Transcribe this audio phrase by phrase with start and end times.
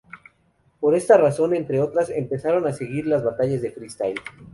[0.79, 4.19] Por esta razón, entre otras, empezaron a surgir las Batallas de Freestyle.